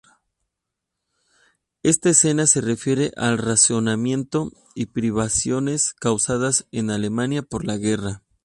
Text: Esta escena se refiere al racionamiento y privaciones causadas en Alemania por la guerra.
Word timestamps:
Esta 1.83 2.09
escena 2.09 2.47
se 2.47 2.59
refiere 2.59 3.11
al 3.17 3.37
racionamiento 3.37 4.51
y 4.73 4.87
privaciones 4.87 5.93
causadas 5.93 6.65
en 6.71 6.89
Alemania 6.89 7.43
por 7.43 7.65
la 7.67 7.77
guerra. 7.77 8.23